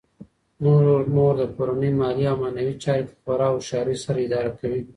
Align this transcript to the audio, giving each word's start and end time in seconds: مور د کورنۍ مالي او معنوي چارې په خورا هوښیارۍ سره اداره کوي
مور 1.15 1.33
د 1.41 1.43
کورنۍ 1.55 1.91
مالي 1.99 2.25
او 2.31 2.37
معنوي 2.41 2.75
چارې 2.83 3.03
په 3.09 3.15
خورا 3.21 3.47
هوښیارۍ 3.51 3.97
سره 4.05 4.17
اداره 4.27 4.51
کوي 4.59 4.81